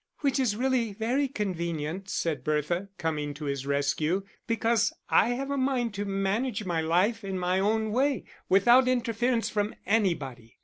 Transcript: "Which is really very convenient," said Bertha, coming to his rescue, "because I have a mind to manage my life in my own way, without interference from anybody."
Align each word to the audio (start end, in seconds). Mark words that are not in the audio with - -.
"Which 0.21 0.39
is 0.39 0.55
really 0.55 0.93
very 0.93 1.27
convenient," 1.27 2.09
said 2.09 2.43
Bertha, 2.43 2.89
coming 2.97 3.35
to 3.35 3.45
his 3.45 3.67
rescue, 3.67 4.23
"because 4.47 4.91
I 5.11 5.29
have 5.35 5.51
a 5.51 5.57
mind 5.57 5.93
to 5.93 6.05
manage 6.05 6.65
my 6.65 6.81
life 6.81 7.23
in 7.23 7.37
my 7.37 7.59
own 7.59 7.91
way, 7.91 8.23
without 8.49 8.87
interference 8.87 9.51
from 9.51 9.75
anybody." 9.85 10.57